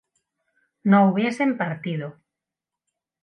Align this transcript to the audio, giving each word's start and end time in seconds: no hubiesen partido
no 0.81 1.11
hubiesen 1.11 1.57
partido 1.59 2.15